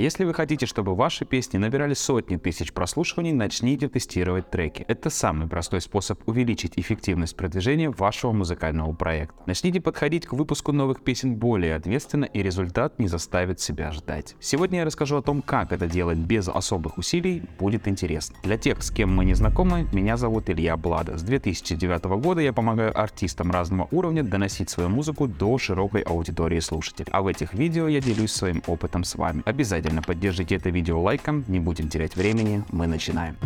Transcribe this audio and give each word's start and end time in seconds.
Если 0.00 0.24
вы 0.24 0.32
хотите, 0.32 0.64
чтобы 0.64 0.94
ваши 0.94 1.26
песни 1.26 1.58
набирали 1.58 1.92
сотни 1.92 2.38
тысяч 2.38 2.72
прослушиваний, 2.72 3.32
начните 3.32 3.86
тестировать 3.86 4.50
треки. 4.50 4.82
Это 4.88 5.10
самый 5.10 5.46
простой 5.46 5.82
способ 5.82 6.26
увеличить 6.26 6.78
эффективность 6.78 7.36
продвижения 7.36 7.90
вашего 7.90 8.32
музыкального 8.32 8.94
проекта. 8.94 9.34
Начните 9.44 9.78
подходить 9.82 10.24
к 10.24 10.32
выпуску 10.32 10.72
новых 10.72 11.02
песен 11.02 11.34
более 11.34 11.74
ответственно, 11.74 12.24
и 12.24 12.42
результат 12.42 12.98
не 12.98 13.08
заставит 13.08 13.60
себя 13.60 13.92
ждать. 13.92 14.36
Сегодня 14.40 14.78
я 14.78 14.84
расскажу 14.86 15.18
о 15.18 15.22
том, 15.22 15.42
как 15.42 15.70
это 15.70 15.86
делать 15.86 16.16
без 16.16 16.48
особых 16.48 16.96
усилий, 16.96 17.42
будет 17.58 17.86
интересно. 17.86 18.36
Для 18.42 18.56
тех, 18.56 18.82
с 18.82 18.90
кем 18.90 19.14
мы 19.14 19.26
не 19.26 19.34
знакомы, 19.34 19.86
меня 19.92 20.16
зовут 20.16 20.48
Илья 20.48 20.78
Блада. 20.78 21.18
С 21.18 21.22
2009 21.22 22.04
года 22.22 22.40
я 22.40 22.54
помогаю 22.54 22.98
артистам 22.98 23.50
разного 23.50 23.86
уровня 23.90 24.22
доносить 24.22 24.70
свою 24.70 24.88
музыку 24.88 25.28
до 25.28 25.58
широкой 25.58 26.00
аудитории 26.00 26.60
слушателей. 26.60 27.12
А 27.12 27.20
в 27.20 27.26
этих 27.26 27.52
видео 27.52 27.86
я 27.86 28.00
делюсь 28.00 28.32
своим 28.32 28.62
опытом 28.66 29.04
с 29.04 29.14
вами. 29.14 29.42
Обязательно 29.44 29.89
поддержите 30.02 30.54
это 30.54 30.70
видео 30.70 31.00
лайком, 31.00 31.44
не 31.48 31.60
будем 31.60 31.88
терять 31.88 32.16
времени, 32.16 32.64
мы 32.70 32.86
начинаем. 32.86 33.36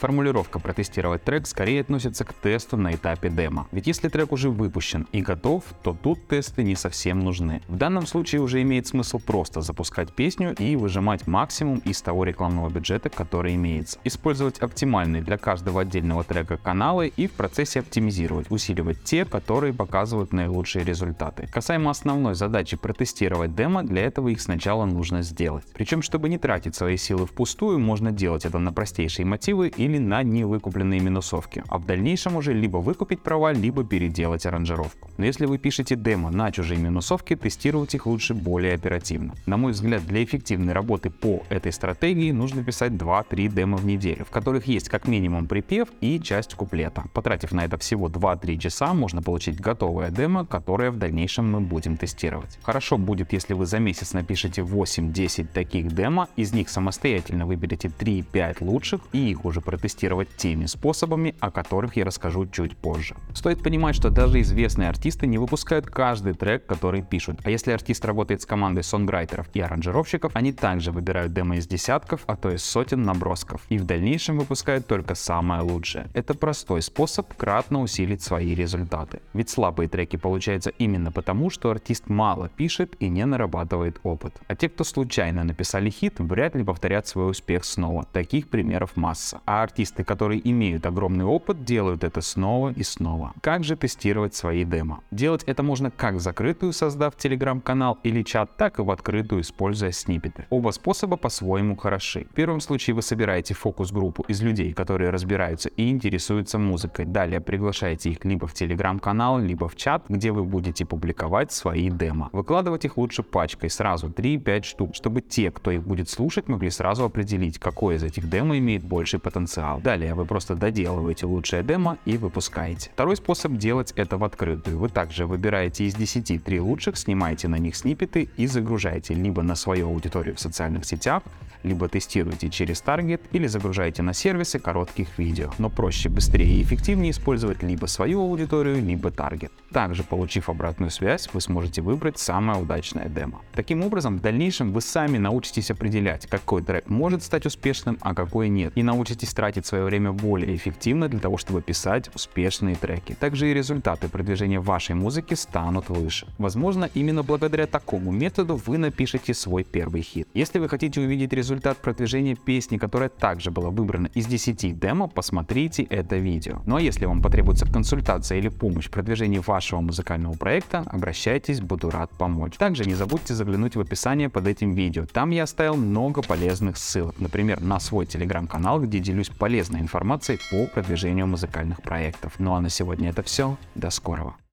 Формулировка 0.00 0.58
«протестировать 0.58 1.24
трек» 1.24 1.46
скорее 1.46 1.82
относится 1.82 2.24
к 2.24 2.32
тесту 2.32 2.78
на 2.78 2.94
этапе 2.94 3.28
демо. 3.28 3.68
Ведь 3.70 3.86
если 3.86 4.08
трек 4.08 4.32
уже 4.32 4.48
выпущен 4.48 5.06
и 5.12 5.20
готов, 5.20 5.62
то 5.82 5.92
тут 5.92 6.26
тесты 6.26 6.62
не 6.62 6.74
совсем 6.74 7.18
нужны. 7.18 7.60
В 7.68 7.76
данном 7.76 8.06
случае 8.06 8.40
уже 8.40 8.62
имеет 8.62 8.86
смысл 8.86 9.18
просто 9.18 9.60
запускать 9.60 10.10
песню 10.10 10.54
и 10.54 10.74
выжимать 10.74 11.26
максимум 11.26 11.82
из 11.84 12.00
того 12.00 12.24
рекламного 12.24 12.70
бюджета, 12.70 13.10
который 13.10 13.54
имеется. 13.56 13.98
Использовать 14.02 14.60
оптимальные 14.60 15.20
для 15.20 15.36
каждого 15.36 15.82
отдельного 15.82 16.24
трека 16.24 16.56
каналы 16.56 17.12
и 17.14 17.26
в 17.26 17.32
процессе 17.32 17.80
оптимизировать, 17.80 18.50
усиливать 18.50 19.04
те, 19.04 19.26
которые 19.26 19.74
показывают 19.74 20.32
наилучшие 20.32 20.82
результаты. 20.82 21.46
Касаемо 21.52 21.90
основной 21.90 22.34
задачи 22.34 22.78
протестировать 22.78 23.54
демо, 23.54 23.82
для 23.82 24.06
этого 24.06 24.28
их 24.28 24.40
сначала 24.40 24.86
нужно 24.86 25.20
сделать. 25.20 25.64
Причем, 25.74 26.00
чтобы 26.00 26.30
не 26.30 26.38
тратить 26.38 26.74
свои 26.74 26.96
силы 26.96 27.26
впустую, 27.26 27.78
можно 27.78 28.12
делать 28.12 28.46
это 28.46 28.58
на 28.58 28.72
простейшие 28.72 29.26
мотивы 29.26 29.68
или 29.68 29.89
или 29.90 29.98
на 29.98 30.22
невыкупленные 30.22 31.00
минусовки, 31.00 31.62
а 31.68 31.78
в 31.78 31.86
дальнейшем 31.86 32.36
уже 32.36 32.52
либо 32.52 32.78
выкупить 32.78 33.22
права, 33.22 33.52
либо 33.52 33.84
переделать 33.84 34.46
аранжировку. 34.46 35.10
Но 35.18 35.24
если 35.24 35.46
вы 35.46 35.58
пишете 35.58 35.96
демо 35.96 36.30
на 36.30 36.50
чужие 36.52 36.80
минусовки, 36.80 37.36
тестировать 37.36 37.94
их 37.94 38.06
лучше 38.06 38.34
более 38.34 38.74
оперативно. 38.74 39.34
На 39.46 39.56
мой 39.56 39.72
взгляд, 39.72 40.06
для 40.06 40.24
эффективной 40.24 40.72
работы 40.72 41.10
по 41.10 41.42
этой 41.48 41.72
стратегии 41.72 42.32
нужно 42.32 42.64
писать 42.64 42.92
2-3 42.92 43.48
демо 43.48 43.76
в 43.76 43.84
неделю, 43.84 44.24
в 44.24 44.30
которых 44.30 44.66
есть 44.66 44.88
как 44.88 45.08
минимум 45.08 45.46
припев 45.46 45.88
и 46.00 46.20
часть 46.20 46.54
куплета. 46.54 47.04
Потратив 47.12 47.52
на 47.52 47.64
это 47.64 47.76
всего 47.78 48.08
2-3 48.08 48.58
часа, 48.58 48.94
можно 48.94 49.22
получить 49.22 49.60
готовое 49.60 50.10
демо, 50.10 50.46
которое 50.46 50.90
в 50.90 50.96
дальнейшем 50.96 51.50
мы 51.50 51.60
будем 51.60 51.96
тестировать. 51.96 52.58
Хорошо 52.62 52.98
будет, 52.98 53.32
если 53.32 53.54
вы 53.54 53.66
за 53.66 53.78
месяц 53.78 54.12
напишите 54.12 54.62
8-10 54.62 55.48
таких 55.52 55.92
демо, 55.92 56.28
из 56.36 56.52
них 56.52 56.68
самостоятельно 56.68 57.46
выберете 57.46 57.88
3-5 57.88 58.64
лучших 58.64 59.00
и 59.12 59.30
их 59.30 59.44
уже 59.44 59.60
протестировать 59.80 60.28
теми 60.36 60.66
способами, 60.66 61.34
о 61.40 61.50
которых 61.50 61.96
я 61.96 62.04
расскажу 62.04 62.46
чуть 62.46 62.76
позже. 62.76 63.16
Стоит 63.34 63.62
понимать, 63.62 63.96
что 63.96 64.10
даже 64.10 64.40
известные 64.40 64.88
артисты 64.88 65.26
не 65.26 65.38
выпускают 65.38 65.86
каждый 65.86 66.34
трек, 66.34 66.66
который 66.66 67.02
пишут. 67.02 67.40
А 67.44 67.50
если 67.50 67.72
артист 67.72 68.04
работает 68.04 68.42
с 68.42 68.46
командой 68.46 68.82
сонграйтеров 68.82 69.48
и 69.54 69.60
аранжировщиков, 69.60 70.36
они 70.36 70.52
также 70.52 70.92
выбирают 70.92 71.32
демо 71.32 71.56
из 71.56 71.66
десятков, 71.66 72.24
а 72.26 72.36
то 72.36 72.50
и 72.50 72.58
сотен 72.58 73.02
набросков. 73.02 73.62
И 73.70 73.78
в 73.78 73.84
дальнейшем 73.84 74.38
выпускают 74.38 74.86
только 74.86 75.14
самое 75.14 75.62
лучшее. 75.62 76.08
Это 76.14 76.34
простой 76.34 76.82
способ 76.82 77.34
кратно 77.34 77.80
усилить 77.80 78.22
свои 78.22 78.54
результаты. 78.54 79.20
Ведь 79.32 79.50
слабые 79.50 79.88
треки 79.88 80.16
получаются 80.16 80.70
именно 80.70 81.10
потому, 81.10 81.50
что 81.50 81.70
артист 81.70 82.08
мало 82.08 82.48
пишет 82.48 82.96
и 83.00 83.08
не 83.08 83.24
нарабатывает 83.24 83.98
опыт. 84.02 84.34
А 84.46 84.54
те, 84.54 84.68
кто 84.68 84.84
случайно 84.84 85.42
написали 85.44 85.90
хит, 85.90 86.14
вряд 86.18 86.54
ли 86.54 86.64
повторят 86.64 87.06
свой 87.06 87.30
успех 87.30 87.64
снова. 87.64 88.04
Таких 88.12 88.48
примеров 88.48 88.96
масса. 88.96 89.40
А 89.46 89.62
артисты, 89.70 90.02
которые 90.04 90.40
имеют 90.50 90.84
огромный 90.86 91.24
опыт, 91.24 91.64
делают 91.64 92.02
это 92.04 92.20
снова 92.20 92.72
и 92.72 92.82
снова. 92.82 93.32
Как 93.40 93.64
же 93.64 93.76
тестировать 93.76 94.34
свои 94.34 94.64
демо? 94.64 95.00
Делать 95.12 95.44
это 95.46 95.62
можно 95.62 95.90
как 95.90 96.14
в 96.14 96.20
закрытую, 96.20 96.72
создав 96.72 97.16
телеграм-канал 97.16 97.98
или 98.02 98.22
чат, 98.22 98.56
так 98.56 98.78
и 98.78 98.82
в 98.82 98.90
открытую, 98.90 99.42
используя 99.42 99.92
сниппеты. 99.92 100.46
Оба 100.50 100.72
способа 100.72 101.16
по-своему 101.16 101.76
хороши. 101.76 102.26
В 102.30 102.34
первом 102.34 102.60
случае 102.60 102.94
вы 102.94 103.02
собираете 103.02 103.54
фокус-группу 103.54 104.24
из 104.28 104.42
людей, 104.42 104.72
которые 104.72 105.10
разбираются 105.10 105.68
и 105.68 105.88
интересуются 105.88 106.58
музыкой. 106.58 107.04
Далее 107.04 107.40
приглашаете 107.40 108.10
их 108.10 108.24
либо 108.24 108.46
в 108.46 108.54
телеграм-канал, 108.54 109.38
либо 109.38 109.68
в 109.68 109.76
чат, 109.76 110.04
где 110.08 110.32
вы 110.32 110.42
будете 110.42 110.84
публиковать 110.84 111.52
свои 111.52 111.90
демо. 111.90 112.28
Выкладывать 112.32 112.84
их 112.84 112.96
лучше 112.96 113.22
пачкой, 113.22 113.70
сразу 113.70 114.08
3-5 114.08 114.62
штук, 114.64 114.94
чтобы 114.94 115.20
те, 115.20 115.50
кто 115.50 115.70
их 115.70 115.82
будет 115.82 116.08
слушать, 116.08 116.48
могли 116.48 116.70
сразу 116.70 117.04
определить, 117.04 117.58
какой 117.58 117.94
из 117.94 118.02
этих 118.02 118.28
демо 118.28 118.58
имеет 118.58 118.82
больший 118.82 119.20
потенциал 119.20 119.59
потенциал. 119.60 119.80
Далее 119.80 120.14
вы 120.14 120.24
просто 120.24 120.54
доделываете 120.54 121.26
лучшее 121.26 121.62
демо 121.62 121.98
и 122.04 122.16
выпускаете. 122.16 122.90
Второй 122.92 123.16
способ 123.16 123.52
делать 123.52 123.92
это 123.96 124.16
в 124.16 124.24
открытую. 124.24 124.78
Вы 124.78 124.88
также 124.88 125.26
выбираете 125.26 125.84
из 125.84 125.94
10 125.94 126.42
3 126.42 126.60
лучших, 126.60 126.96
снимаете 126.96 127.48
на 127.48 127.56
них 127.56 127.76
сниппеты 127.76 128.28
и 128.36 128.46
загружаете 128.46 129.14
либо 129.14 129.42
на 129.42 129.54
свою 129.54 129.88
аудиторию 129.88 130.34
в 130.36 130.40
социальных 130.40 130.84
сетях, 130.84 131.22
либо 131.62 131.88
тестируете 131.88 132.50
через 132.50 132.80
таргет 132.80 133.22
или 133.32 133.46
загружаете 133.46 134.02
на 134.02 134.12
сервисы 134.12 134.58
коротких 134.58 135.18
видео. 135.18 135.50
Но 135.58 135.70
проще, 135.70 136.08
быстрее 136.08 136.58
и 136.58 136.62
эффективнее 136.62 137.10
использовать 137.10 137.62
либо 137.62 137.86
свою 137.86 138.20
аудиторию, 138.20 138.82
либо 138.82 139.10
таргет. 139.10 139.52
Также, 139.72 140.02
получив 140.02 140.48
обратную 140.48 140.90
связь, 140.90 141.28
вы 141.32 141.40
сможете 141.40 141.82
выбрать 141.82 142.18
самое 142.18 142.60
удачное 142.60 143.08
демо. 143.08 143.40
Таким 143.54 143.82
образом, 143.82 144.18
в 144.18 144.20
дальнейшем 144.20 144.72
вы 144.72 144.80
сами 144.80 145.18
научитесь 145.18 145.70
определять, 145.70 146.26
какой 146.26 146.62
трек 146.62 146.88
может 146.88 147.22
стать 147.22 147.46
успешным, 147.46 147.98
а 148.00 148.14
какой 148.14 148.48
нет, 148.48 148.72
и 148.74 148.82
научитесь 148.82 149.32
тратить 149.32 149.66
свое 149.66 149.84
время 149.84 150.12
более 150.12 150.54
эффективно 150.54 151.08
для 151.08 151.20
того, 151.20 151.36
чтобы 151.36 151.62
писать 151.62 152.10
успешные 152.14 152.74
треки. 152.74 153.14
Также 153.14 153.50
и 153.50 153.54
результаты 153.54 154.08
продвижения 154.08 154.60
вашей 154.60 154.94
музыки 154.94 155.34
станут 155.34 155.88
выше. 155.88 156.26
Возможно, 156.38 156.90
именно 156.94 157.22
благодаря 157.22 157.66
такому 157.66 158.10
методу 158.10 158.56
вы 158.56 158.78
напишете 158.78 159.34
свой 159.34 159.64
первый 159.64 160.02
хит. 160.02 160.28
Если 160.34 160.58
вы 160.58 160.68
хотите 160.68 161.00
увидеть 161.00 161.32
результат 161.50 161.78
продвижения 161.78 162.36
песни, 162.36 162.78
которая 162.78 163.08
также 163.08 163.50
была 163.50 163.70
выбрана 163.70 164.06
из 164.14 164.26
10 164.26 164.78
демо, 164.78 165.08
посмотрите 165.08 165.82
это 165.82 166.16
видео. 166.16 166.62
Ну 166.64 166.76
а 166.76 166.80
если 166.80 167.06
вам 167.06 167.20
потребуется 167.20 167.66
консультация 167.66 168.38
или 168.38 168.48
помощь 168.48 168.86
в 168.86 168.90
продвижении 168.90 169.38
вашего 169.38 169.80
музыкального 169.80 170.34
проекта, 170.34 170.84
обращайтесь, 170.86 171.60
буду 171.60 171.90
рад 171.90 172.10
помочь. 172.16 172.56
Также 172.56 172.84
не 172.84 172.94
забудьте 172.94 173.34
заглянуть 173.34 173.74
в 173.74 173.80
описание 173.80 174.28
под 174.28 174.46
этим 174.46 174.74
видео. 174.74 175.06
Там 175.06 175.30
я 175.30 175.42
оставил 175.42 175.74
много 175.74 176.22
полезных 176.22 176.76
ссылок, 176.76 177.18
например, 177.18 177.60
на 177.60 177.80
свой 177.80 178.06
телеграм-канал, 178.06 178.80
где 178.80 179.00
делюсь 179.00 179.28
полезной 179.28 179.80
информацией 179.80 180.38
по 180.52 180.72
продвижению 180.72 181.26
музыкальных 181.26 181.82
проектов. 181.82 182.34
Ну 182.38 182.54
а 182.54 182.60
на 182.60 182.68
сегодня 182.68 183.10
это 183.10 183.24
все. 183.24 183.56
До 183.74 183.90
скорого. 183.90 184.36